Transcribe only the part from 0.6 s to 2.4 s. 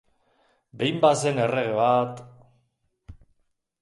Behin bazen errege bat....